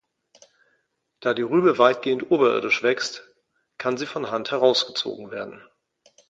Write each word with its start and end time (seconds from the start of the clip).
Da 1.19 1.35
die 1.35 1.43
Rübe 1.43 1.77
weitgehend 1.77 2.31
oberirdisch 2.31 2.81
wächst, 2.81 3.29
kann 3.77 3.97
sie 3.97 4.07
von 4.07 4.31
Hand 4.31 4.49
herausgezogen 4.49 5.29
werden. 5.29 5.63